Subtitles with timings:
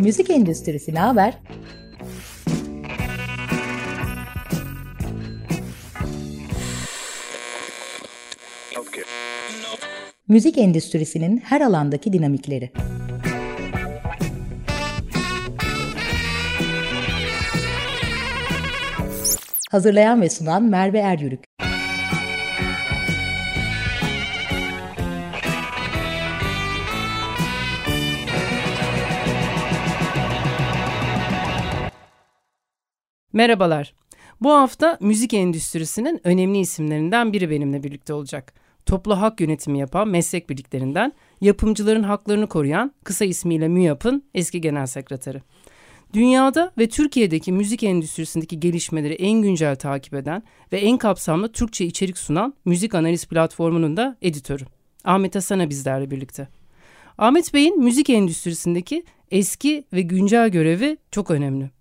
[0.00, 1.38] Müzik endüstrisi ne haber?
[10.28, 12.70] Müzik endüstrisinin her alandaki dinamikleri.
[19.70, 21.49] Hazırlayan ve sunan Merve Eryürük.
[33.40, 33.94] Merhabalar.
[34.40, 38.54] Bu hafta müzik endüstrisinin önemli isimlerinden biri benimle birlikte olacak.
[38.86, 45.42] Toplu hak yönetimi yapan meslek birliklerinden, yapımcıların haklarını koruyan, kısa ismiyle MÜYAP'ın eski genel sekreteri.
[46.12, 52.18] Dünyada ve Türkiye'deki müzik endüstrisindeki gelişmeleri en güncel takip eden ve en kapsamlı Türkçe içerik
[52.18, 54.64] sunan müzik analiz platformunun da editörü.
[55.04, 56.48] Ahmet Hasan'a bizlerle birlikte.
[57.18, 61.79] Ahmet Bey'in müzik endüstrisindeki eski ve güncel görevi çok önemli.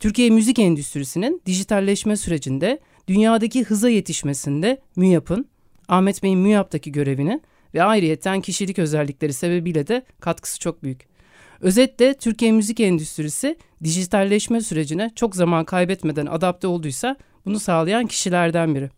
[0.00, 5.46] Türkiye müzik endüstrisinin dijitalleşme sürecinde dünyadaki hıza yetişmesinde MÜYAP'ın,
[5.88, 7.40] Ahmet Bey'in MÜYAP'taki görevini
[7.74, 11.08] ve ayrıyetten kişilik özellikleri sebebiyle de katkısı çok büyük.
[11.60, 18.90] Özetle Türkiye müzik endüstrisi dijitalleşme sürecine çok zaman kaybetmeden adapte olduysa bunu sağlayan kişilerden biri.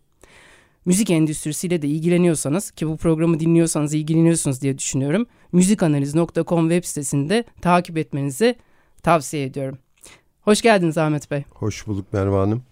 [0.85, 5.27] Müzik endüstrisiyle de ilgileniyorsanız ki bu programı dinliyorsanız ilgileniyorsunuz diye düşünüyorum.
[5.51, 8.55] Müzikanaliz.com web sitesinde takip etmenizi
[9.03, 9.77] tavsiye ediyorum.
[10.41, 11.43] Hoş geldiniz Ahmet Bey.
[11.49, 12.63] Hoş bulduk Merve Hanım.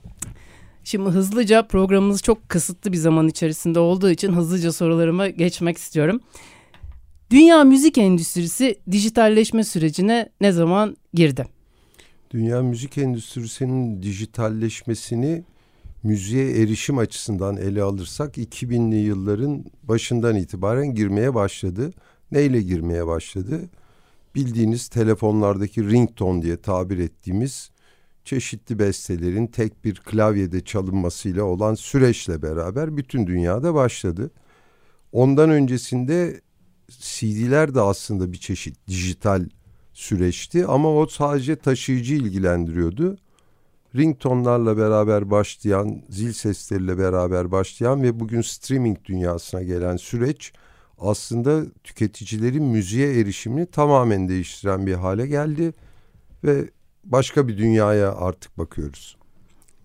[0.84, 6.22] Şimdi hızlıca programımız çok kısıtlı bir zaman içerisinde olduğu için hızlıca sorularıma geçmek istiyorum.
[7.31, 11.45] Dünya müzik endüstrisi dijitalleşme sürecine ne zaman girdi?
[12.31, 15.44] Dünya müzik endüstrisinin dijitalleşmesini
[16.04, 21.94] müziğe erişim açısından ele alırsak 2000'li yılların başından itibaren girmeye başladı.
[22.31, 23.70] Neyle girmeye başladı?
[24.35, 27.71] Bildiğiniz telefonlardaki ringtone diye tabir ettiğimiz
[28.23, 34.31] çeşitli bestelerin tek bir klavyede çalınmasıyla olan süreçle beraber bütün dünyada başladı.
[35.11, 36.42] Ondan öncesinde
[36.89, 39.45] CD'ler de aslında bir çeşit dijital
[39.93, 43.17] süreçti ama o sadece taşıyıcı ilgilendiriyordu.
[43.95, 50.54] Ringtonlarla beraber başlayan, zil sesleriyle beraber başlayan ve bugün streaming dünyasına gelen süreç
[51.02, 55.73] aslında tüketicilerin müziğe erişimini tamamen değiştiren bir hale geldi
[56.43, 56.70] ve
[57.04, 59.17] başka bir dünyaya artık bakıyoruz.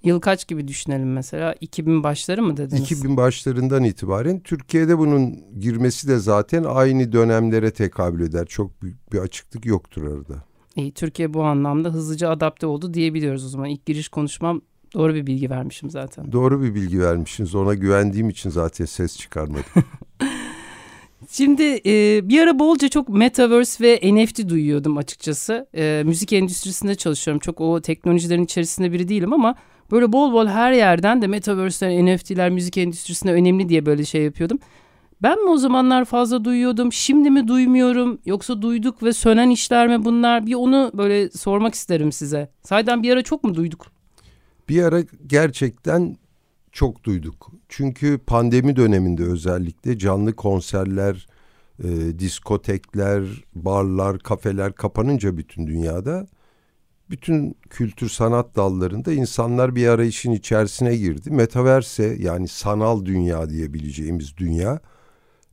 [0.02, 1.54] Yıl kaç gibi düşünelim mesela?
[1.60, 2.82] 2000 başları mı dediniz?
[2.82, 8.46] 2000 başlarından itibaren Türkiye'de bunun girmesi de zaten aynı dönemlere tekabül eder.
[8.46, 10.44] Çok büyük bir açıklık yoktur arada.
[10.76, 13.68] İyi, Türkiye bu anlamda hızlıca adapte oldu diyebiliyoruz o zaman.
[13.68, 14.60] İlk giriş konuşmam
[14.94, 16.32] doğru bir bilgi vermişim zaten.
[16.32, 17.54] Doğru bir bilgi vermişsiniz.
[17.54, 19.64] Ona güvendiğim için zaten ses çıkarmadım.
[21.36, 25.66] Şimdi e, bir ara bolca çok metaverse ve NFT duyuyordum açıkçası.
[25.74, 27.38] E, müzik endüstrisinde çalışıyorum.
[27.38, 29.54] Çok o teknolojilerin içerisinde biri değilim ama
[29.90, 34.58] böyle bol bol her yerden de metaverse'ler, NFT'ler müzik endüstrisinde önemli diye böyle şey yapıyordum.
[35.22, 36.92] Ben mi o zamanlar fazla duyuyordum?
[36.92, 38.18] Şimdi mi duymuyorum?
[38.26, 40.46] Yoksa duyduk ve sönen işler mi bunlar?
[40.46, 42.50] Bir onu böyle sormak isterim size.
[42.62, 43.86] Saydan bir ara çok mu duyduk?
[44.68, 46.16] Bir ara gerçekten
[46.74, 47.50] çok duyduk.
[47.68, 51.26] Çünkü pandemi döneminde özellikle canlı konserler,
[51.84, 53.24] e, diskotekler,
[53.54, 56.26] barlar, kafeler kapanınca bütün dünyada
[57.10, 61.30] bütün kültür sanat dallarında insanlar bir arayışın içerisine girdi.
[61.30, 64.80] Metaverse yani sanal dünya diyebileceğimiz dünya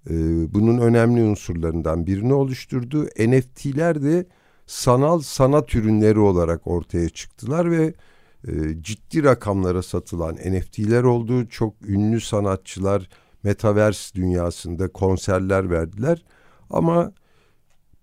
[0.09, 0.13] e,
[0.53, 3.03] bunun önemli unsurlarından birini oluşturdu.
[3.03, 4.25] NFT'ler de
[4.65, 7.93] sanal sanat ürünleri olarak ortaya çıktılar ve
[8.47, 11.47] e, ciddi rakamlara satılan NFT'ler oldu.
[11.47, 13.09] Çok ünlü sanatçılar
[13.43, 16.23] Metaverse dünyasında konserler verdiler.
[16.69, 17.13] Ama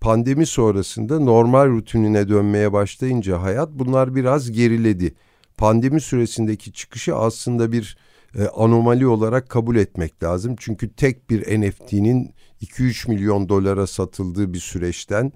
[0.01, 5.15] pandemi sonrasında normal rutinine dönmeye başlayınca hayat bunlar biraz geriledi.
[5.57, 7.97] Pandemi süresindeki çıkışı aslında bir
[8.35, 10.55] e, anomali olarak kabul etmek lazım.
[10.59, 15.31] Çünkü tek bir NFT'nin 2-3 milyon dolara satıldığı bir süreçten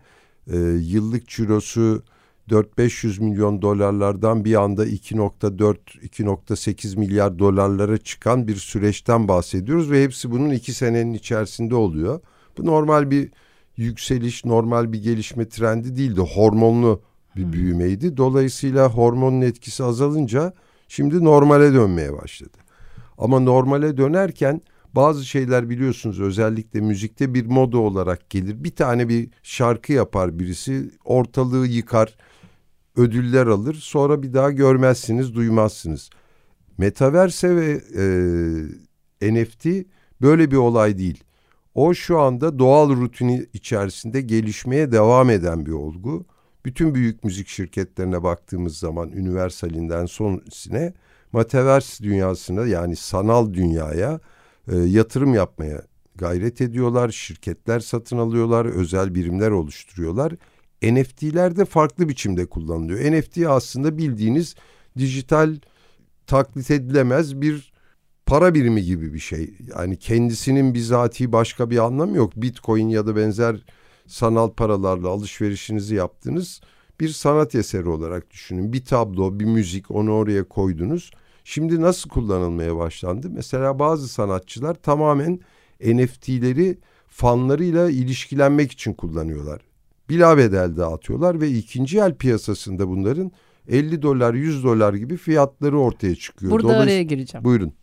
[0.47, 2.03] e, yıllık cirosu
[2.49, 10.49] 4-500 milyon dolarlardan bir anda 2.4-2.8 milyar dolarlara çıkan bir süreçten bahsediyoruz ve hepsi bunun
[10.49, 12.19] iki senenin içerisinde oluyor.
[12.57, 13.31] Bu normal bir
[13.77, 16.21] yükseliş, normal bir gelişme trendi değildi.
[16.21, 17.01] Hormonlu
[17.35, 18.17] bir büyümeydi.
[18.17, 20.53] Dolayısıyla hormonun etkisi azalınca
[20.87, 22.57] şimdi normale dönmeye başladı.
[23.17, 24.61] Ama normale dönerken
[24.95, 28.63] bazı şeyler biliyorsunuz özellikle müzikte bir moda olarak gelir.
[28.63, 32.15] Bir tane bir şarkı yapar birisi ortalığı yıkar
[32.97, 33.73] ödüller alır.
[33.73, 36.09] Sonra bir daha görmezsiniz, duymazsınız.
[36.77, 37.81] Metaverse ve
[39.21, 39.65] e, NFT
[40.21, 41.23] böyle bir olay değil.
[41.75, 46.25] O şu anda doğal rutini içerisinde gelişmeye devam eden bir olgu.
[46.65, 50.93] bütün büyük müzik şirketlerine baktığımız zaman Universal'inden sonrasına
[51.33, 54.19] Metaverse dünyasına yani sanal dünyaya
[54.71, 55.81] e, yatırım yapmaya
[56.15, 57.09] gayret ediyorlar.
[57.09, 60.33] Şirketler satın alıyorlar, özel birimler oluşturuyorlar.
[60.83, 63.11] NFT'ler de farklı biçimde kullanılıyor.
[63.11, 64.55] NFT aslında bildiğiniz
[64.97, 65.55] dijital
[66.27, 67.73] taklit edilemez bir
[68.25, 69.53] para birimi gibi bir şey.
[69.75, 72.33] Yani kendisinin bizatihi başka bir anlamı yok.
[72.35, 73.65] Bitcoin ya da benzer
[74.07, 76.61] sanal paralarla alışverişinizi yaptınız
[76.99, 78.73] bir sanat eseri olarak düşünün.
[78.73, 81.11] Bir tablo, bir müzik onu oraya koydunuz.
[81.43, 83.29] Şimdi nasıl kullanılmaya başlandı?
[83.29, 85.39] Mesela bazı sanatçılar tamamen
[85.85, 86.77] NFT'leri
[87.07, 89.61] fanlarıyla ilişkilenmek için kullanıyorlar.
[90.09, 93.31] Bilabedel dağıtıyorlar ve ikinci el piyasasında bunların
[93.67, 96.51] 50 dolar 100 dolar gibi fiyatları ortaya çıkıyor.
[96.51, 97.45] Burada Dolayıs- araya gireceğim.
[97.45, 97.73] Buyurun.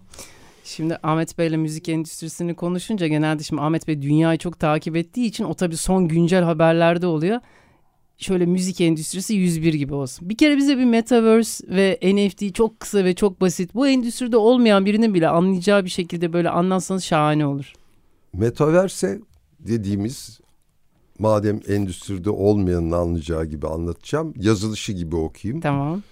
[0.64, 5.44] Şimdi Ahmet Bey'le müzik endüstrisini konuşunca genelde şimdi Ahmet Bey dünyayı çok takip ettiği için
[5.44, 7.40] o tabii son güncel haberlerde oluyor.
[8.18, 10.28] Şöyle müzik endüstrisi 101 gibi olsun.
[10.28, 13.74] Bir kere bize bir metaverse ve NFT çok kısa ve çok basit.
[13.74, 17.72] Bu endüstride olmayan birinin bile anlayacağı bir şekilde böyle anlatsanız şahane olur.
[18.32, 19.20] Metaverse
[19.58, 20.40] dediğimiz
[21.20, 24.34] madem endüstride olmayanın anlayacağı gibi anlatacağım.
[24.36, 25.60] Yazılışı gibi okuyayım.
[25.60, 26.02] Tamam.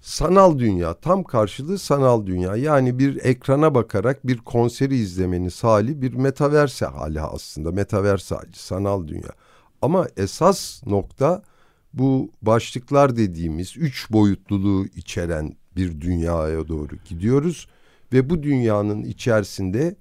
[0.00, 2.56] Sanal dünya tam karşılığı sanal dünya.
[2.56, 7.72] Yani bir ekrana bakarak bir konseri izlemeniz hali bir metaverse hali aslında.
[7.72, 9.30] Metaverse hali sanal dünya.
[9.82, 11.42] Ama esas nokta
[11.94, 17.68] bu başlıklar dediğimiz üç boyutluluğu içeren bir dünyaya doğru gidiyoruz.
[18.12, 19.96] Ve bu dünyanın içerisinde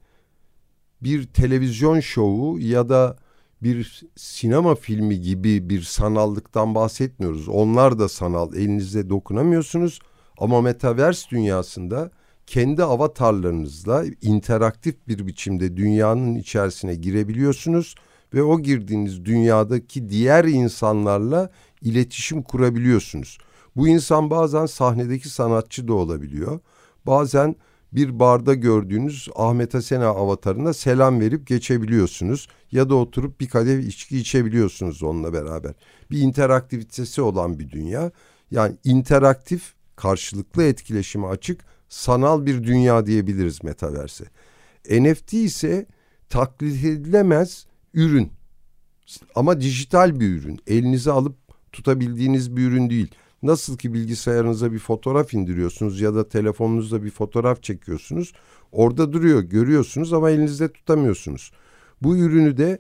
[1.02, 3.18] bir televizyon şovu ya da
[3.64, 7.48] bir sinema filmi gibi bir sanallıktan bahsetmiyoruz.
[7.48, 10.00] Onlar da sanal, elinizde dokunamıyorsunuz.
[10.38, 12.12] Ama metaverse dünyasında
[12.48, 17.96] kendi avatarlarınızla interaktif bir biçimde dünyanın içerisine girebiliyorsunuz
[18.34, 23.38] ve o girdiğiniz dünyadaki diğer insanlarla iletişim kurabiliyorsunuz.
[23.76, 26.60] Bu insan bazen sahnedeki sanatçı da olabiliyor.
[27.06, 27.56] Bazen
[27.94, 32.48] bir barda gördüğünüz Ahmet Asena avatarına selam verip geçebiliyorsunuz.
[32.72, 35.74] Ya da oturup bir kadeh içki içebiliyorsunuz onunla beraber.
[36.12, 38.12] Bir interaktivitesi olan bir dünya.
[38.52, 44.26] Yani interaktif, karşılıklı etkileşime açık, sanal bir dünya diyebiliriz metaverse.
[44.90, 45.86] NFT ise
[46.30, 48.32] taklit edilemez ürün.
[49.36, 50.60] Ama dijital bir ürün.
[50.68, 51.36] Elinize alıp
[51.72, 53.12] tutabildiğiniz bir ürün değil.
[53.44, 58.34] Nasıl ki bilgisayarınıza bir fotoğraf indiriyorsunuz ya da telefonunuzda bir fotoğraf çekiyorsunuz.
[58.72, 61.52] Orada duruyor, görüyorsunuz ama elinizde tutamıyorsunuz.
[62.02, 62.80] Bu ürünü de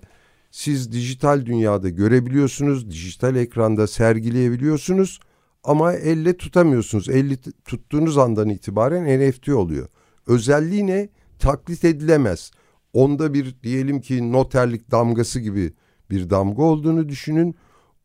[0.51, 5.19] siz dijital dünyada görebiliyorsunuz, dijital ekranda sergileyebiliyorsunuz
[5.63, 7.09] ama elle tutamıyorsunuz.
[7.09, 9.87] Elle tuttuğunuz andan itibaren NFT oluyor.
[10.27, 11.09] Özelliği ne?
[11.39, 12.51] Taklit edilemez.
[12.93, 15.73] Onda bir diyelim ki noterlik damgası gibi
[16.09, 17.55] bir damga olduğunu düşünün.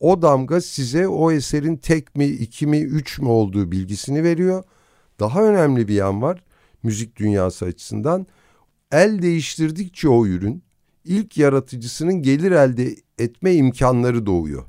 [0.00, 4.64] O damga size o eserin tek mi, iki mi, üç mü olduğu bilgisini veriyor.
[5.20, 6.44] Daha önemli bir yan var
[6.82, 8.26] müzik dünyası açısından.
[8.92, 10.62] El değiştirdikçe o ürün
[11.04, 14.64] ilk yaratıcısının gelir elde etme imkanları doğuyor.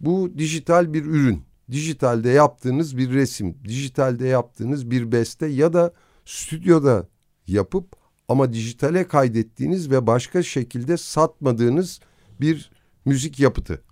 [0.00, 1.42] Bu dijital bir ürün.
[1.70, 5.92] Dijitalde yaptığınız bir resim, dijitalde yaptığınız bir beste ya da
[6.24, 7.08] stüdyoda
[7.46, 7.96] yapıp
[8.28, 12.00] ama dijitale kaydettiğiniz ve başka şekilde satmadığınız
[12.40, 12.70] bir
[13.04, 13.82] müzik yapıtı.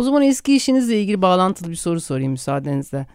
[0.00, 3.06] O zaman eski işinizle ilgili bağlantılı bir soru sorayım müsaadenizle.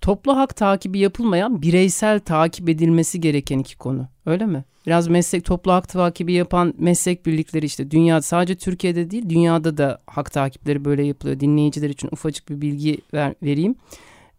[0.00, 4.08] Toplu hak takibi yapılmayan bireysel takip edilmesi gereken iki konu.
[4.26, 4.64] Öyle mi?
[4.86, 9.98] Biraz meslek toplu hak takibi yapan meslek birlikleri işte dünya sadece Türkiye'de değil dünyada da
[10.06, 11.40] hak takipleri böyle yapılıyor.
[11.40, 13.74] Dinleyiciler için ufacık bir bilgi ver, vereyim.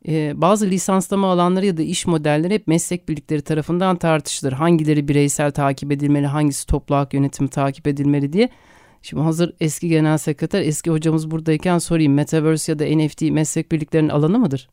[0.08, 4.54] Ee, bazı lisanslama alanları ya da iş modelleri hep meslek birlikleri tarafından tartışılır.
[4.54, 8.50] Hangileri bireysel takip edilmeli, hangisi toplu hak yönetimi takip edilmeli diye.
[9.02, 12.14] Şimdi hazır eski genel sekreter, eski hocamız buradayken sorayım.
[12.14, 14.70] Metaverse ya da NFT meslek birliklerinin alanı mıdır?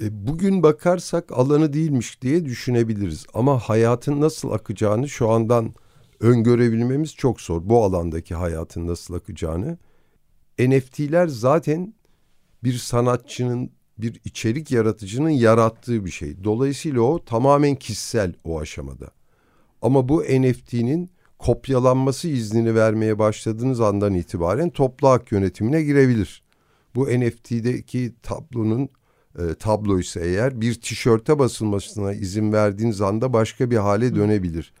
[0.00, 3.26] E, bugün bakarsak alanı değilmiş diye düşünebiliriz.
[3.34, 5.74] Ama hayatın nasıl akacağını şu andan
[6.20, 7.60] öngörebilmemiz çok zor.
[7.64, 9.78] Bu alandaki hayatın nasıl akacağını.
[10.58, 11.94] NFT'ler zaten
[12.64, 16.44] bir sanatçının, bir içerik yaratıcının yarattığı bir şey.
[16.44, 19.10] Dolayısıyla o tamamen kişisel o aşamada.
[19.82, 26.42] Ama bu NFT'nin kopyalanması iznini vermeye başladığınız andan itibaren toplu hak yönetimine girebilir.
[26.94, 28.88] Bu NFT'deki tablonun
[29.38, 34.72] e, tablo ise eğer bir tişörte basılmasına izin verdiğiniz anda başka bir hale dönebilir.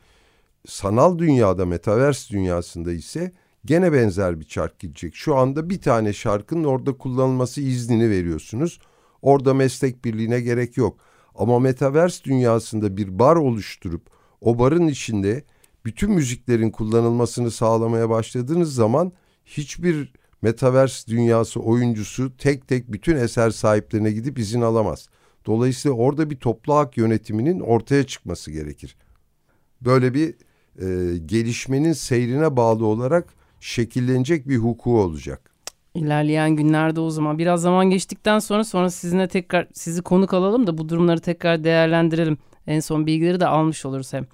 [0.66, 3.32] Sanal dünyada, metaverse dünyasında ise
[3.64, 5.14] gene benzer bir çark gidecek.
[5.14, 8.80] Şu anda bir tane şarkının orada kullanılması iznini veriyorsunuz.
[9.22, 10.98] Orada meslek birliğine gerek yok.
[11.34, 14.02] Ama metaverse dünyasında bir bar oluşturup
[14.40, 15.44] o barın içinde
[15.84, 19.12] bütün müziklerin kullanılmasını sağlamaya başladığınız zaman
[19.44, 25.08] hiçbir Metaverse dünyası oyuncusu tek tek bütün eser sahiplerine gidip izin alamaz.
[25.46, 28.96] Dolayısıyla orada bir toplu hak yönetiminin ortaya çıkması gerekir.
[29.80, 30.34] Böyle bir
[30.78, 35.50] e, gelişmenin seyrine bağlı olarak şekillenecek bir hukuku olacak.
[35.94, 40.78] İlerleyen günlerde o zaman biraz zaman geçtikten sonra sonra sizinle tekrar sizi konuk alalım da
[40.78, 42.38] bu durumları tekrar değerlendirelim.
[42.66, 44.26] En son bilgileri de almış oluruz hem.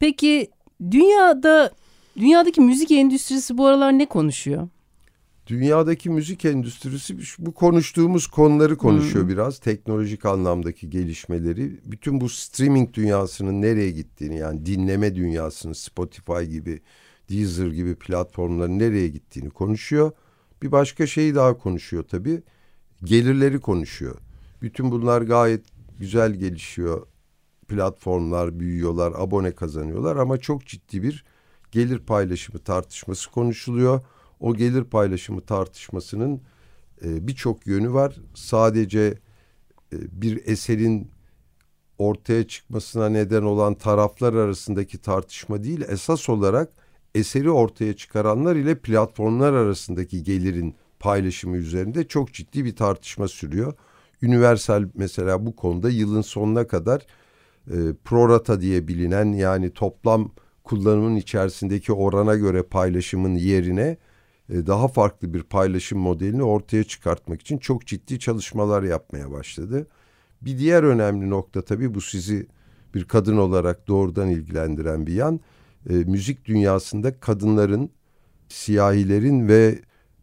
[0.00, 0.50] Peki
[0.90, 1.70] dünyada
[2.16, 4.68] dünyadaki müzik endüstrisi bu aralar ne konuşuyor?
[5.46, 9.32] Dünyadaki müzik endüstrisi bu konuştuğumuz konuları konuşuyor hmm.
[9.32, 9.58] biraz.
[9.58, 11.80] Teknolojik anlamdaki gelişmeleri.
[11.84, 16.80] Bütün bu streaming dünyasının nereye gittiğini yani dinleme dünyasının Spotify gibi,
[17.30, 20.12] Deezer gibi platformların nereye gittiğini konuşuyor.
[20.62, 22.42] Bir başka şeyi daha konuşuyor tabii.
[23.04, 24.18] Gelirleri konuşuyor.
[24.62, 25.64] Bütün bunlar gayet
[25.98, 27.06] güzel gelişiyor.
[27.70, 31.24] Platformlar büyüyorlar, abone kazanıyorlar ama çok ciddi bir
[31.72, 34.00] gelir paylaşımı tartışması konuşuluyor.
[34.40, 36.40] O gelir paylaşımı tartışmasının
[37.04, 38.16] e, birçok yönü var.
[38.34, 39.00] Sadece
[39.92, 41.10] e, bir eserin
[41.98, 46.72] ortaya çıkmasına neden olan taraflar arasındaki tartışma değil, esas olarak
[47.14, 53.74] eseri ortaya çıkaranlar ile platformlar arasındaki gelirin paylaşımı üzerinde çok ciddi bir tartışma sürüyor.
[54.22, 57.06] Universal mesela bu konuda yılın sonuna kadar
[58.04, 60.32] prorata diye bilinen yani toplam
[60.64, 63.96] kullanımın içerisindeki orana göre paylaşımın yerine
[64.48, 69.86] e, daha farklı bir paylaşım modelini ortaya çıkartmak için çok ciddi çalışmalar yapmaya başladı.
[70.42, 72.46] Bir diğer önemli nokta tabii bu sizi
[72.94, 75.40] bir kadın olarak doğrudan ilgilendiren bir yan
[75.90, 77.90] e, müzik dünyasında kadınların,
[78.48, 79.78] siyahilerin ve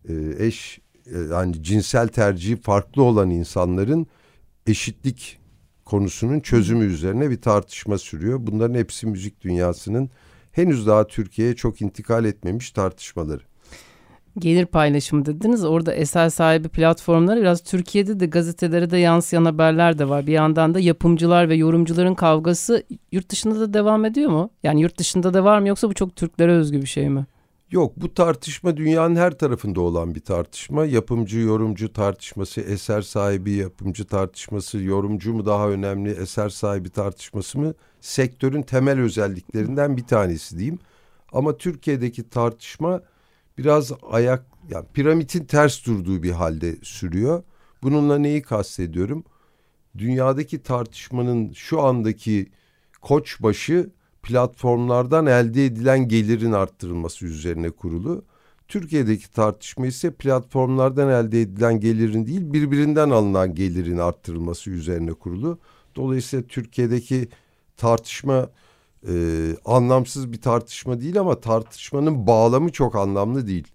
[0.09, 0.13] e,
[0.45, 4.07] eş e, yani cinsel tercihi farklı olan insanların
[4.67, 5.39] eşitlik
[5.87, 8.39] konusunun çözümü üzerine bir tartışma sürüyor.
[8.41, 10.09] Bunların hepsi müzik dünyasının
[10.51, 13.41] henüz daha Türkiye'ye çok intikal etmemiş tartışmaları
[14.39, 15.65] gelir paylaşımı dediniz.
[15.65, 20.27] Orada eser sahibi platformları biraz Türkiye'de de gazetelere de yansıyan haberler de var.
[20.27, 24.49] Bir yandan da yapımcılar ve yorumcuların kavgası yurt dışında da devam ediyor mu?
[24.63, 27.25] Yani yurt dışında da var mı yoksa bu çok Türklere özgü bir şey mi?
[27.71, 30.85] Yok bu tartışma dünyanın her tarafında olan bir tartışma.
[30.85, 37.73] Yapımcı yorumcu tartışması, eser sahibi yapımcı tartışması, yorumcu mu daha önemli, eser sahibi tartışması mı?
[38.01, 40.79] Sektörün temel özelliklerinden bir tanesi diyeyim.
[41.31, 43.01] Ama Türkiye'deki tartışma
[43.57, 47.43] biraz ayak yani piramidin ters durduğu bir halde sürüyor.
[47.83, 49.23] Bununla neyi kastediyorum?
[49.97, 52.51] Dünyadaki tartışmanın şu andaki
[53.01, 53.89] koç başı
[54.27, 58.25] platformlardan elde edilen gelirin arttırılması üzerine kurulu.
[58.67, 65.59] Türkiye'deki tartışma ise platformlardan elde edilen gelirin değil birbirinden alınan gelirin arttırılması üzerine kurulu.
[65.95, 67.27] Dolayısıyla Türkiye'deki
[67.77, 68.49] tartışma
[69.07, 69.13] e,
[69.65, 73.67] anlamsız bir tartışma değil ama tartışmanın bağlamı çok anlamlı değil.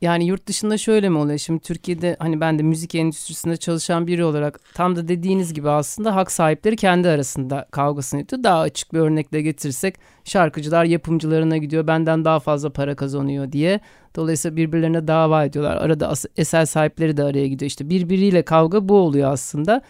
[0.00, 1.38] Yani yurt dışında şöyle mi oluyor?
[1.38, 6.16] Şimdi Türkiye'de hani ben de müzik endüstrisinde çalışan biri olarak tam da dediğiniz gibi aslında
[6.16, 8.42] hak sahipleri kendi arasında kavgasını ediyor.
[8.42, 13.80] Daha açık bir örnekle getirsek şarkıcılar yapımcılarına gidiyor benden daha fazla para kazanıyor diye.
[14.16, 15.76] Dolayısıyla birbirlerine dava ediyorlar.
[15.76, 17.66] Arada eser sahipleri de araya gidiyor.
[17.66, 19.82] İşte birbiriyle kavga bu oluyor aslında.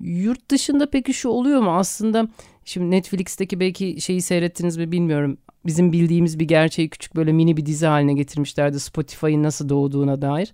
[0.00, 1.76] Yurt dışında peki şu oluyor mu?
[1.76, 2.28] Aslında
[2.68, 5.38] Şimdi Netflix'teki belki şeyi seyrettiniz mi bilmiyorum.
[5.66, 10.52] Bizim bildiğimiz bir gerçeği küçük böyle mini bir dizi haline getirmişlerdi Spotify'ın nasıl doğduğuna dair.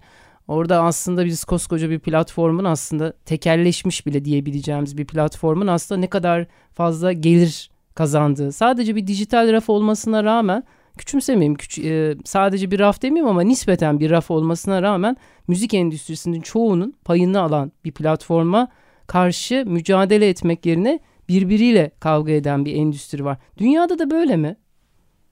[0.49, 6.47] Orada aslında biz koskoca bir platformun aslında tekelleşmiş bile diyebileceğimiz bir platformun aslında ne kadar
[6.75, 8.53] fazla gelir kazandığı.
[8.53, 10.65] Sadece bir dijital raf olmasına rağmen
[10.99, 15.17] küçümsemeyeyim küç e, sadece bir raf demeyeyim ama nispeten bir raf olmasına rağmen
[15.49, 18.69] müzik endüstrisinin çoğunun payını alan bir platforma
[19.07, 23.39] karşı mücadele etmek yerine birbiriyle kavga eden bir endüstri var.
[23.59, 24.57] Dünyada da böyle mi?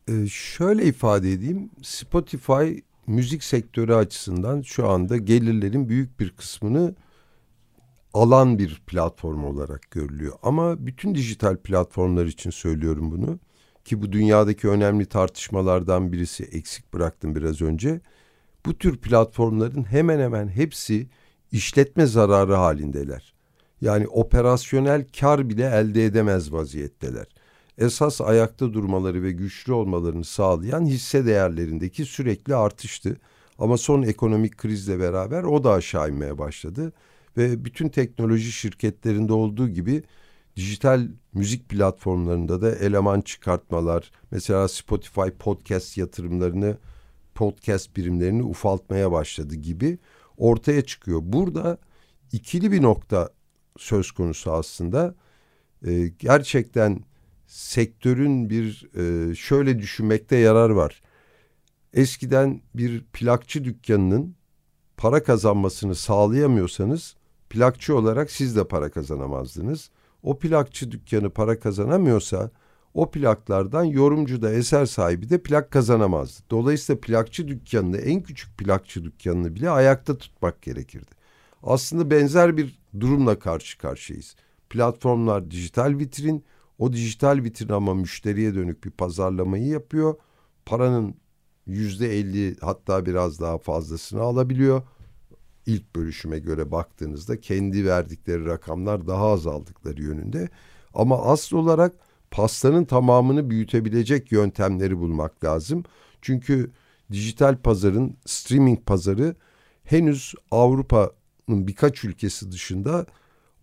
[0.08, 1.70] Ee, şöyle ifade edeyim.
[1.82, 6.94] Spotify müzik sektörü açısından şu anda gelirlerin büyük bir kısmını
[8.14, 10.34] alan bir platform olarak görülüyor.
[10.42, 13.38] Ama bütün dijital platformlar için söylüyorum bunu.
[13.84, 18.00] Ki bu dünyadaki önemli tartışmalardan birisi eksik bıraktım biraz önce.
[18.66, 21.08] Bu tür platformların hemen hemen hepsi
[21.52, 23.34] işletme zararı halindeler.
[23.80, 27.26] Yani operasyonel kar bile elde edemez vaziyetteler.
[27.82, 33.16] Esas ayakta durmaları ve güçlü olmalarını sağlayan hisse değerlerindeki sürekli artıştı.
[33.58, 36.92] Ama son ekonomik krizle beraber o da aşağı inmeye başladı.
[37.36, 40.02] Ve bütün teknoloji şirketlerinde olduğu gibi
[40.56, 46.78] dijital müzik platformlarında da eleman çıkartmalar, mesela Spotify podcast yatırımlarını,
[47.34, 49.98] podcast birimlerini ufaltmaya başladı gibi
[50.36, 51.20] ortaya çıkıyor.
[51.22, 51.78] Burada
[52.32, 53.28] ikili bir nokta
[53.78, 55.14] söz konusu aslında.
[55.86, 57.00] E, gerçekten
[57.52, 61.02] sektörün bir e, şöyle düşünmekte yarar var.
[61.92, 64.34] Eskiden bir plakçı dükkanının
[64.96, 67.16] para kazanmasını sağlayamıyorsanız
[67.50, 69.90] plakçı olarak siz de para kazanamazdınız.
[70.22, 72.50] O plakçı dükkanı para kazanamıyorsa
[72.94, 76.42] o plaklardan yorumcu da eser sahibi de plak kazanamazdı.
[76.50, 81.10] Dolayısıyla plakçı dükkanını en küçük plakçı dükkanını bile ayakta tutmak gerekirdi.
[81.62, 84.36] Aslında benzer bir durumla karşı karşıyayız.
[84.70, 86.44] Platformlar dijital vitrin,
[86.82, 90.14] o dijital vitrin ama müşteriye dönük bir pazarlamayı yapıyor.
[90.66, 91.14] Paranın
[91.66, 94.82] yüzde elli hatta biraz daha fazlasını alabiliyor.
[95.66, 100.48] İlk bölüşüme göre baktığınızda kendi verdikleri rakamlar daha azaldıkları yönünde.
[100.94, 101.92] Ama asıl olarak
[102.30, 105.84] pastanın tamamını büyütebilecek yöntemleri bulmak lazım.
[106.22, 106.70] Çünkü
[107.12, 109.36] dijital pazarın, streaming pazarı
[109.84, 113.06] henüz Avrupa'nın birkaç ülkesi dışında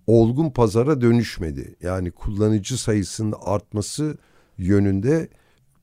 [0.09, 1.75] olgun pazara dönüşmedi.
[1.81, 4.17] Yani kullanıcı sayısının artması
[4.57, 5.27] yönünde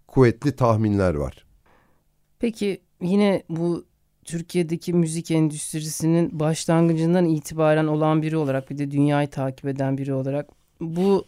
[0.06, 1.46] kuvvetli tahminler var.
[2.38, 3.84] Peki yine bu
[4.24, 10.48] Türkiye'deki müzik endüstrisinin başlangıcından itibaren olan biri olarak bir de dünyayı takip eden biri olarak
[10.80, 11.24] bu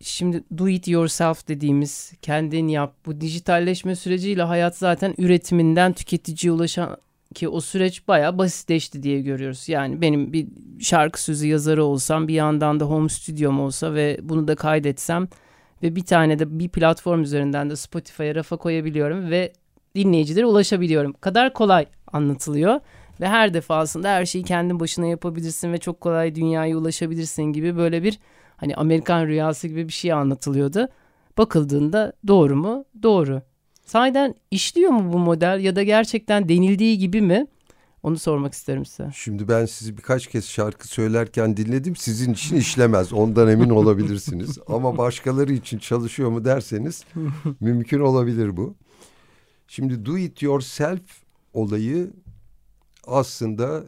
[0.00, 6.96] şimdi do it yourself dediğimiz kendin yap bu dijitalleşme süreciyle hayat zaten üretiminden tüketiciye ulaşan
[7.34, 9.68] ki o süreç baya basitleşti diye görüyoruz.
[9.68, 10.48] Yani benim bir
[10.80, 15.28] şarkı sözü yazarı olsam bir yandan da home stüdyom olsa ve bunu da kaydetsem
[15.82, 19.52] ve bir tane de bir platform üzerinden de Spotify'a rafa koyabiliyorum ve
[19.94, 21.12] dinleyicilere ulaşabiliyorum.
[21.12, 22.80] kadar kolay anlatılıyor
[23.20, 28.02] ve her defasında her şeyi kendin başına yapabilirsin ve çok kolay dünyaya ulaşabilirsin gibi böyle
[28.02, 28.18] bir
[28.56, 30.88] hani Amerikan rüyası gibi bir şey anlatılıyordu.
[31.38, 32.84] Bakıldığında doğru mu?
[33.02, 33.42] Doğru.
[33.86, 37.46] Sahiden işliyor mu bu model ya da gerçekten denildiği gibi mi?
[38.02, 39.10] Onu sormak isterim size.
[39.14, 41.96] Şimdi ben sizi birkaç kez şarkı söylerken dinledim.
[41.96, 43.12] Sizin için işlemez.
[43.12, 44.58] Ondan emin olabilirsiniz.
[44.66, 47.04] Ama başkaları için çalışıyor mu derseniz
[47.60, 48.74] mümkün olabilir bu.
[49.68, 51.02] Şimdi do it yourself
[51.52, 52.10] olayı
[53.06, 53.86] aslında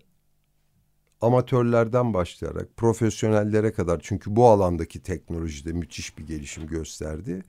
[1.21, 7.43] amatörlerden başlayarak profesyonellere kadar çünkü bu alandaki teknolojide müthiş bir gelişim gösterdi.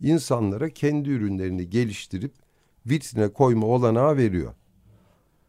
[0.00, 2.32] İnsanlara kendi ürünlerini geliştirip
[2.86, 4.54] vitrine koyma olanağı veriyor.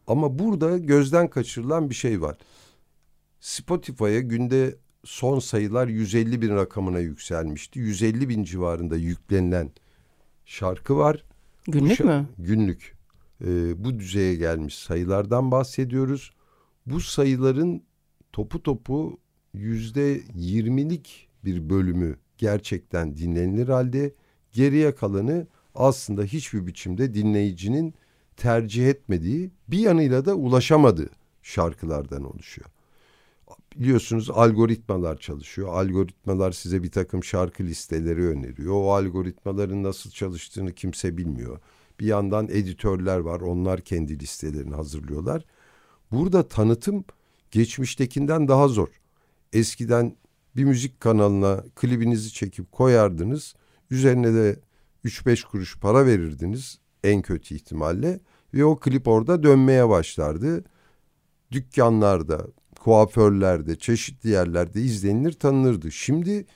[0.06, 2.38] Ama burada gözden kaçırılan bir şey var.
[3.40, 7.78] Spotify'a günde son sayılar 150 bin rakamına yükselmişti.
[7.78, 9.70] 150 bin civarında yüklenilen
[10.44, 11.24] şarkı var.
[11.64, 12.26] Günlük mü?
[12.38, 12.96] Günlük.
[13.44, 16.32] Ee, bu düzeye gelmiş sayılardan bahsediyoruz.
[16.86, 17.82] Bu sayıların
[18.32, 19.18] topu topu
[19.54, 24.14] yüzde yirmilik bir bölümü gerçekten dinlenilir halde
[24.52, 27.94] geriye kalanı aslında hiçbir biçimde dinleyicinin
[28.36, 31.10] tercih etmediği bir yanıyla da ulaşamadığı
[31.42, 32.68] şarkılardan oluşuyor.
[33.76, 35.68] Biliyorsunuz algoritmalar çalışıyor.
[35.68, 38.74] Algoritmalar size bir takım şarkı listeleri öneriyor.
[38.74, 41.60] O algoritmaların nasıl çalıştığını kimse bilmiyor.
[42.00, 43.40] Bir yandan editörler var.
[43.40, 45.44] Onlar kendi listelerini hazırlıyorlar.
[46.12, 47.04] Burada tanıtım
[47.50, 48.88] geçmiştekinden daha zor.
[49.52, 50.16] Eskiden
[50.56, 53.54] bir müzik kanalına klibinizi çekip koyardınız.
[53.90, 54.60] Üzerine de
[55.04, 58.20] 3-5 kuruş para verirdiniz en kötü ihtimalle
[58.54, 60.64] ve o klip orada dönmeye başlardı.
[61.52, 62.46] Dükkanlarda,
[62.80, 65.92] kuaförlerde, çeşitli yerlerde izlenilir, tanınırdı.
[65.92, 66.46] Şimdi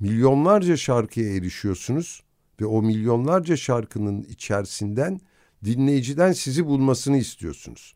[0.00, 2.22] milyonlarca şarkıya erişiyorsunuz
[2.60, 5.20] ve o milyonlarca şarkının içerisinden
[5.64, 7.94] dinleyiciden sizi bulmasını istiyorsunuz.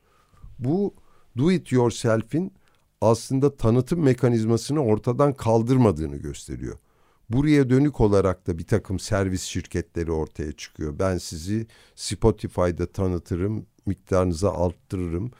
[0.58, 0.94] Bu
[1.38, 2.52] do it yourself'in
[3.00, 6.78] aslında tanıtım mekanizmasını ortadan kaldırmadığını gösteriyor.
[7.30, 10.98] Buraya dönük olarak da bir takım servis şirketleri ortaya çıkıyor.
[10.98, 15.30] Ben sizi Spotify'da tanıtırım, miktarınızı arttırırım.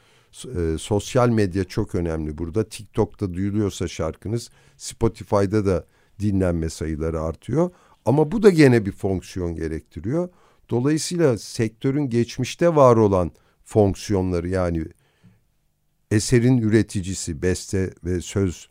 [0.57, 2.69] E, sosyal medya çok önemli burada.
[2.69, 5.87] TikTok'ta duyuluyorsa şarkınız Spotify'da da
[6.21, 7.71] dinlenme sayıları artıyor.
[8.05, 10.29] Ama bu da gene bir fonksiyon gerektiriyor.
[10.71, 13.31] Dolayısıyla sektörün geçmişte var olan
[13.65, 14.85] fonksiyonları yani
[16.11, 18.69] eserin üreticisi, beste ve söz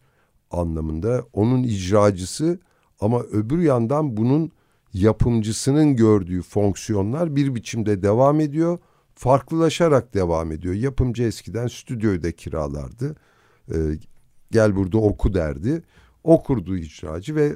[0.51, 2.59] anlamında onun icracısı
[3.03, 4.51] ama öbür yandan bunun
[4.93, 8.79] yapımcısının gördüğü fonksiyonlar bir biçimde devam ediyor.
[9.15, 10.73] Farklılaşarak devam ediyor.
[10.73, 13.15] Yapımcı eskiden stüdyoyu da kiralardı.
[13.71, 13.75] Ee,
[14.51, 15.83] gel burada oku derdi.
[16.23, 17.55] Okurdu icracı ve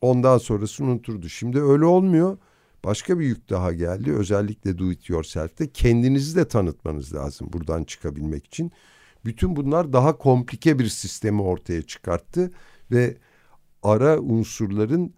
[0.00, 1.28] ondan sonrasını unuturdu.
[1.28, 2.38] Şimdi öyle olmuyor.
[2.84, 4.12] Başka bir yük daha geldi.
[4.12, 8.72] Özellikle do it yourself'te kendinizi de tanıtmanız lazım buradan çıkabilmek için.
[9.24, 12.50] Bütün bunlar daha komplike bir sistemi ortaya çıkarttı
[12.90, 13.16] ve
[13.86, 15.12] ara unsurların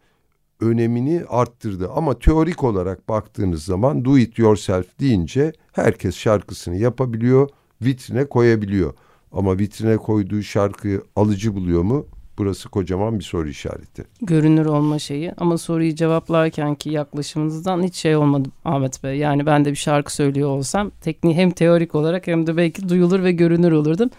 [0.61, 1.90] önemini arttırdı.
[1.94, 7.48] Ama teorik olarak baktığınız zaman do it yourself deyince herkes şarkısını yapabiliyor,
[7.83, 8.94] vitrine koyabiliyor.
[9.33, 12.07] Ama vitrine koyduğu şarkıyı alıcı buluyor mu?
[12.38, 14.04] Burası kocaman bir soru işareti.
[14.22, 19.18] Görünür olma şeyi ama soruyu cevaplarken ki yaklaşımınızdan hiç şey olmadı Ahmet Bey.
[19.18, 23.22] Yani ben de bir şarkı söylüyor olsam tekniği hem teorik olarak hem de belki duyulur
[23.24, 24.11] ve görünür olurdum.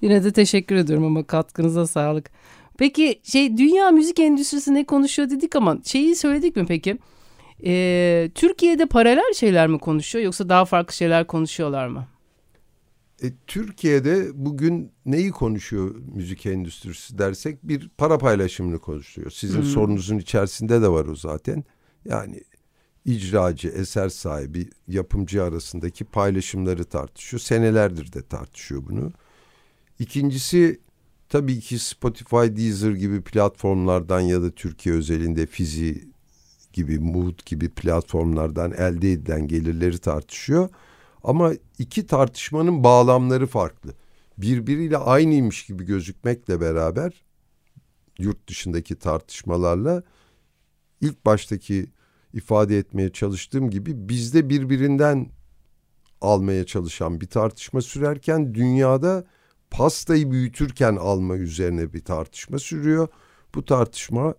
[0.00, 2.30] Yine de teşekkür ediyorum ama katkınıza sağlık.
[2.78, 6.98] Peki şey dünya müzik endüstrisi ne konuşuyor dedik ama şeyi söyledik mi peki?
[7.66, 12.06] Ee, Türkiye'de paralel şeyler mi konuşuyor yoksa daha farklı şeyler konuşuyorlar mı?
[13.22, 19.30] E, Türkiye'de bugün neyi konuşuyor müzik endüstrisi dersek bir para paylaşımını konuşuyor.
[19.30, 19.68] Sizin hmm.
[19.68, 21.64] sorunuzun içerisinde de var o zaten.
[22.04, 22.40] Yani
[23.04, 27.40] icracı, eser sahibi, yapımcı arasındaki paylaşımları tartışıyor.
[27.40, 29.12] Senelerdir de tartışıyor bunu.
[29.98, 30.80] İkincisi
[31.34, 36.08] tabii ki Spotify, Deezer gibi platformlardan ya da Türkiye özelinde Fizi
[36.72, 40.68] gibi, Mood gibi platformlardan elde edilen gelirleri tartışıyor.
[41.24, 43.94] Ama iki tartışmanın bağlamları farklı.
[44.38, 47.24] Birbiriyle aynıymış gibi gözükmekle beraber
[48.18, 50.02] yurt dışındaki tartışmalarla
[51.00, 51.86] ilk baştaki
[52.32, 55.30] ifade etmeye çalıştığım gibi bizde birbirinden
[56.20, 59.24] almaya çalışan bir tartışma sürerken dünyada
[59.76, 63.08] pastayı büyütürken alma üzerine bir tartışma sürüyor.
[63.54, 64.34] Bu tartışma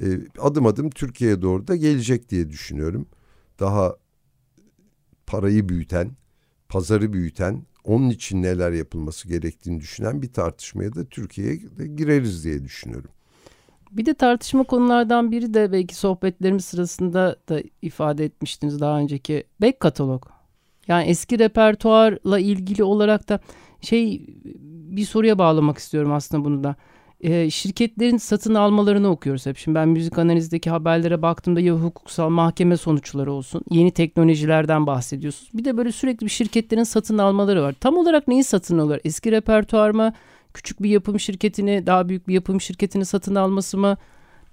[0.00, 0.06] e,
[0.38, 3.06] adım adım Türkiye'ye doğru da gelecek diye düşünüyorum.
[3.60, 3.96] Daha
[5.26, 6.10] parayı büyüten,
[6.68, 11.56] pazarı büyüten, onun için neler yapılması gerektiğini düşünen bir tartışmaya da Türkiye'ye
[11.96, 13.10] gireriz diye düşünüyorum.
[13.90, 19.80] Bir de tartışma konulardan biri de belki sohbetlerimiz sırasında da ifade etmiştiniz daha önceki back
[19.80, 20.26] katalog.
[20.88, 23.40] Yani eski repertuarla ilgili olarak da
[23.84, 24.26] şey
[24.96, 26.76] bir soruya bağlamak istiyorum aslında bunu da
[27.20, 29.58] e, şirketlerin satın almalarını okuyoruz hep.
[29.58, 35.50] Şimdi ben müzik analizdeki haberlere baktığımda ya hukuksal mahkeme sonuçları olsun, yeni teknolojilerden bahsediyorsunuz.
[35.54, 37.74] Bir de böyle sürekli bir şirketlerin satın almaları var.
[37.80, 39.00] Tam olarak neyi satın alıyorlar?
[39.04, 40.12] Eski repertuar mı?
[40.54, 43.96] Küçük bir yapım şirketini, daha büyük bir yapım şirketini satın alması mı?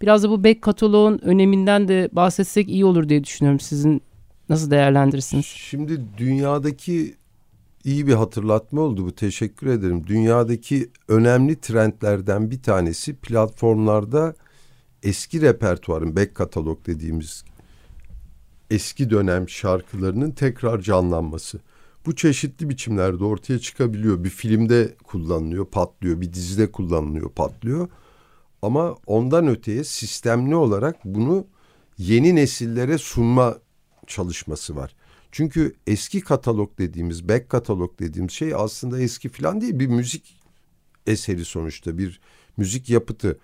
[0.02, 3.60] Biraz da bu back kataloğun öneminden de bahsetsek iyi olur diye düşünüyorum.
[3.60, 4.02] Sizin
[4.50, 5.46] nasıl değerlendirirsiniz?
[5.46, 7.16] Şimdi dünyadaki
[7.84, 9.16] iyi bir hatırlatma oldu bu.
[9.16, 10.08] Teşekkür ederim.
[10.08, 14.36] Dünyadaki önemli trendlerden bir tanesi platformlarda
[15.04, 17.44] eski repertuarın back katalog dediğimiz
[18.72, 21.60] eski dönem şarkılarının tekrar canlanması.
[22.06, 24.24] Bu çeşitli biçimlerde ortaya çıkabiliyor.
[24.24, 26.22] Bir filmde kullanılıyor, patlıyor.
[26.22, 27.90] Bir dizide kullanılıyor, patlıyor.
[28.62, 31.46] Ama ondan öteye sistemli olarak bunu
[31.98, 33.58] yeni nesillere sunma
[34.08, 34.96] çalışması var.
[35.32, 39.80] Çünkü eski katalog dediğimiz, back katalog dediğimiz şey aslında eski falan değil.
[39.80, 40.42] Bir müzik
[41.08, 42.22] eseri sonuçta, bir
[42.58, 43.40] müzik yapıtı.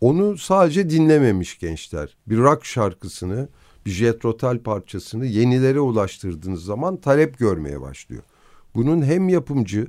[0.00, 2.16] Onu sadece dinlememiş gençler.
[2.26, 3.48] Bir rock şarkısını,
[3.86, 8.22] bir jetrotal parçasını yenilere ulaştırdığınız zaman talep görmeye başlıyor.
[8.74, 9.86] Bunun hem yapımcı,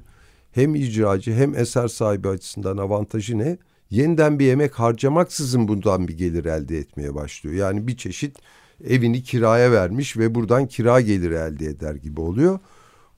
[0.52, 3.58] hem icracı, hem eser sahibi açısından avantajı ne?
[3.90, 7.56] Yeniden bir emek harcamaksızın bundan bir gelir elde etmeye başlıyor.
[7.56, 8.38] Yani bir çeşit
[8.84, 12.60] evini kiraya vermiş ve buradan kira geliri elde eder gibi oluyor.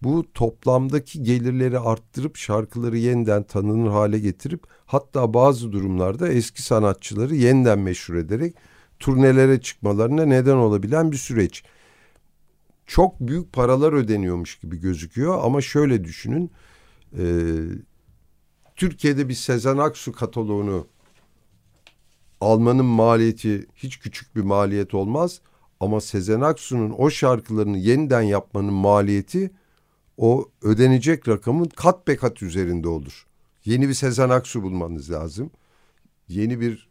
[0.02, 7.80] Bu toplamdaki gelirleri arttırıp şarkıları yeniden tanınır hale getirip hatta bazı durumlarda eski sanatçıları yeniden
[7.80, 8.56] meşhur ederek
[9.00, 11.64] turnelere çıkmalarına neden olabilen bir süreç.
[12.88, 16.52] Çok büyük paralar ödeniyormuş gibi gözüküyor ama şöyle düşünün.
[17.18, 17.24] E,
[18.76, 20.88] Türkiye'de bir Sezen Aksu kataloğunu
[22.42, 25.42] almanın maliyeti hiç küçük bir maliyet olmaz.
[25.82, 29.52] Ama Sezen Aksu'nun o şarkılarını yeniden yapmanın maliyeti
[30.18, 33.28] o ödenecek rakamın kat be kat üzerinde olur.
[33.66, 35.52] Yeni bir Sezen Aksu bulmanız lazım.
[36.28, 36.90] Yeni bir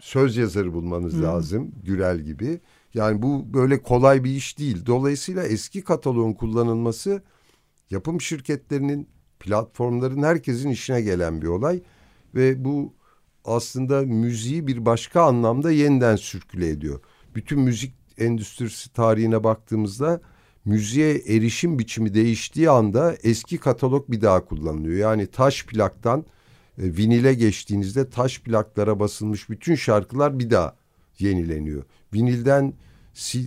[0.00, 1.22] söz yazarı bulmanız hmm.
[1.22, 1.72] lazım.
[1.84, 2.60] Gürel gibi.
[2.94, 4.86] Yani bu böyle kolay bir iş değil.
[4.86, 7.22] Dolayısıyla eski kataloğun kullanılması
[7.90, 9.08] yapım şirketlerinin,
[9.40, 11.82] platformların herkesin işine gelen bir olay.
[12.34, 12.94] Ve bu
[13.44, 17.00] aslında müziği bir başka anlamda yeniden sürküle ediyor
[17.34, 20.20] bütün müzik endüstrisi tarihine baktığımızda
[20.64, 24.96] müziğe erişim biçimi değiştiği anda eski katalog bir daha kullanılıyor.
[24.96, 26.24] Yani taş plaktan
[26.78, 30.76] e, vinile geçtiğinizde taş plaklara basılmış bütün şarkılar bir daha
[31.18, 31.84] yenileniyor.
[32.14, 32.74] Vinilden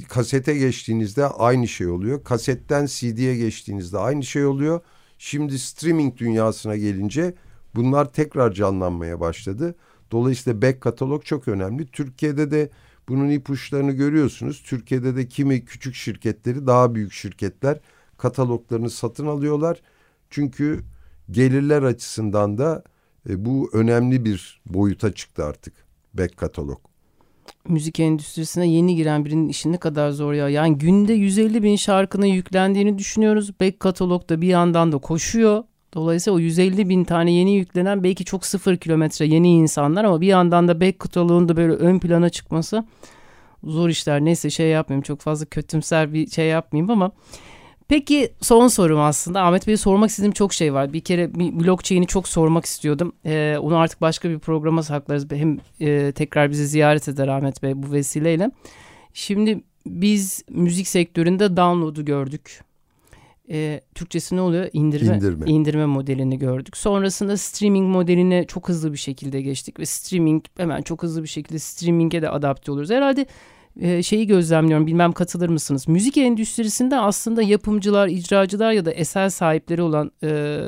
[0.07, 2.23] kasete geçtiğinizde aynı şey oluyor.
[2.23, 4.79] Kasetten CD'ye geçtiğinizde aynı şey oluyor.
[5.17, 7.33] Şimdi streaming dünyasına gelince
[7.75, 9.75] bunlar tekrar canlanmaya başladı.
[10.11, 11.85] Dolayısıyla back katalog çok önemli.
[11.87, 12.69] Türkiye'de de
[13.09, 14.63] bunun ipuçlarını görüyorsunuz.
[14.63, 17.79] Türkiye'de de kimi küçük şirketleri daha büyük şirketler
[18.17, 19.81] kataloglarını satın alıyorlar.
[20.29, 20.83] Çünkü
[21.31, 22.83] gelirler açısından da
[23.29, 25.73] e, bu önemli bir boyuta çıktı artık
[26.13, 26.79] back katalog.
[27.67, 30.49] Müzik endüstrisine yeni giren birinin işi ne kadar zor ya.
[30.49, 33.59] Yani günde 150 bin şarkının yüklendiğini düşünüyoruz.
[33.59, 35.63] Back katalogda bir yandan da koşuyor.
[35.93, 40.27] Dolayısıyla o 150 bin tane yeni yüklenen belki çok sıfır kilometre yeni insanlar ama bir
[40.27, 42.85] yandan da back kataloğun da böyle ön plana çıkması
[43.63, 44.25] zor işler.
[44.25, 47.11] Neyse şey yapmayayım çok fazla kötümser bir şey yapmayayım ama
[47.87, 50.93] Peki son sorum aslında Ahmet Bey'e sormak istediğim çok şey var.
[50.93, 53.13] Bir kere blockchain'i çok sormak istiyordum.
[53.25, 55.31] Ee, onu artık başka bir programa saklarız.
[55.31, 58.51] Hem e, tekrar bizi ziyaret eder Ahmet Bey bu vesileyle.
[59.13, 62.63] Şimdi biz müzik sektöründe download'u gördük.
[63.49, 64.69] Ee, Türkçesi ne oluyor?
[64.73, 65.45] İndirme, İndirme.
[65.45, 66.77] indirme modelini gördük.
[66.77, 71.59] Sonrasında streaming modeline çok hızlı bir şekilde geçtik ve streaming hemen çok hızlı bir şekilde
[71.59, 72.91] streaming'e de adapte oluyoruz.
[72.91, 73.25] Herhalde
[73.81, 75.87] e, şeyi gözlemliyorum bilmem katılır mısınız?
[75.87, 80.59] Müzik endüstrisinde aslında yapımcılar, icracılar ya da eser sahipleri olan e,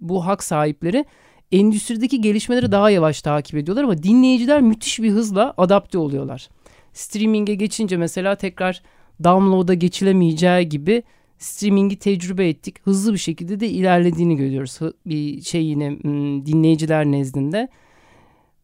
[0.00, 1.04] bu hak sahipleri
[1.52, 6.48] endüstrideki gelişmeleri daha yavaş takip ediyorlar ama dinleyiciler müthiş bir hızla adapte oluyorlar.
[6.92, 8.82] Streaming'e geçince mesela tekrar
[9.24, 11.02] download'a geçilemeyeceği gibi
[11.38, 12.76] streaming'i tecrübe ettik.
[12.84, 14.78] Hızlı bir şekilde de ilerlediğini görüyoruz.
[15.06, 15.98] Bir şey yine
[16.46, 17.68] dinleyiciler nezdinde.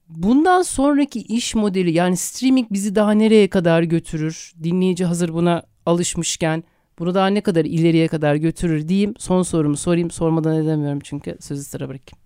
[0.08, 4.52] Bundan sonraki iş modeli yani streaming bizi daha nereye kadar götürür?
[4.62, 6.64] Dinleyici hazır buna alışmışken
[6.98, 9.14] bunu daha ne kadar ileriye kadar götürür diyeyim.
[9.18, 10.10] Son sorumu sorayım.
[10.10, 12.22] Sormadan edemiyorum çünkü sözü sıra bırakayım.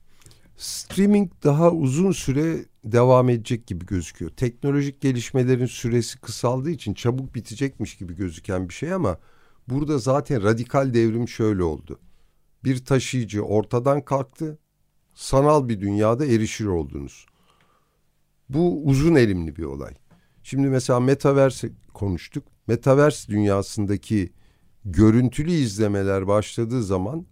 [0.56, 4.30] Streaming daha uzun süre devam edecek gibi gözüküyor.
[4.30, 9.18] Teknolojik gelişmelerin süresi kısaldığı için çabuk bitecekmiş gibi gözüken bir şey ama
[9.68, 12.00] burada zaten radikal devrim şöyle oldu.
[12.64, 14.58] Bir taşıyıcı ortadan kalktı.
[15.14, 17.26] Sanal bir dünyada erişir oldunuz.
[18.48, 19.94] Bu uzun elimli bir olay.
[20.42, 22.44] Şimdi mesela Metaverse konuştuk.
[22.66, 24.32] Metaverse dünyasındaki
[24.84, 27.26] görüntülü izlemeler başladığı zaman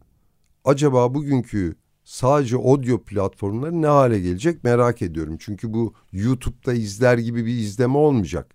[0.65, 5.37] acaba bugünkü sadece audio platformları ne hale gelecek merak ediyorum.
[5.41, 8.55] Çünkü bu YouTube'da izler gibi bir izleme olmayacak.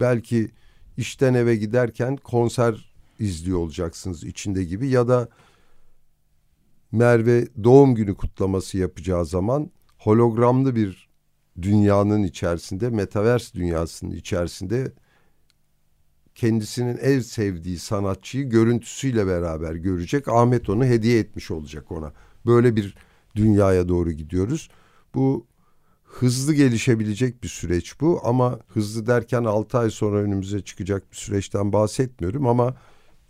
[0.00, 0.50] Belki
[0.96, 2.85] işten eve giderken konser
[3.18, 5.28] izliyor olacaksınız içinde gibi ya da
[6.92, 11.08] Merve doğum günü kutlaması yapacağı zaman hologramlı bir
[11.62, 14.92] dünyanın içerisinde, metaverse dünyasının içerisinde
[16.34, 20.28] kendisinin ev sevdiği sanatçıyı görüntüsüyle beraber görecek.
[20.28, 22.12] Ahmet onu hediye etmiş olacak ona.
[22.46, 22.94] Böyle bir
[23.36, 24.70] dünyaya doğru gidiyoruz.
[25.14, 25.46] Bu
[26.04, 31.72] hızlı gelişebilecek bir süreç bu ama hızlı derken 6 ay sonra önümüze çıkacak bir süreçten
[31.72, 32.76] bahsetmiyorum ama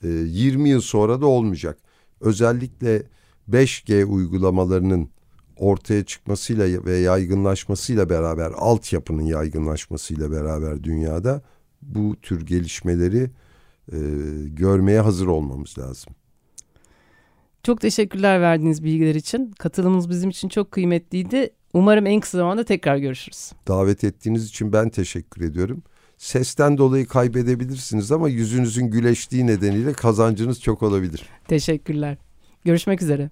[0.03, 1.79] e, 20 yıl sonra da olmayacak.
[2.21, 3.03] Özellikle
[3.51, 5.11] 5G uygulamalarının
[5.57, 11.43] ortaya çıkmasıyla ve yaygınlaşmasıyla beraber altyapının yaygınlaşmasıyla beraber dünyada
[11.83, 13.31] bu tür gelişmeleri
[13.93, 13.99] e,
[14.47, 16.15] görmeye hazır olmamız lazım.
[17.63, 19.51] Çok teşekkürler verdiğiniz bilgiler için.
[19.59, 21.51] Katılımınız bizim için çok kıymetliydi.
[21.73, 23.53] Umarım en kısa zamanda tekrar görüşürüz.
[23.69, 25.83] Davet ettiğiniz için ben teşekkür ediyorum.
[26.17, 31.23] Sesten dolayı kaybedebilirsiniz ama yüzünüzün güleştiği nedeniyle kazancınız çok olabilir.
[31.49, 32.17] Teşekkürler.
[32.65, 33.31] Görüşmek üzere.